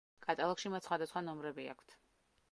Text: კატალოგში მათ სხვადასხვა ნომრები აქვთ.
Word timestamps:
კატალოგში 0.21 0.71
მათ 0.75 0.87
სხვადასხვა 0.87 1.23
ნომრები 1.27 1.67
აქვთ. 1.75 1.95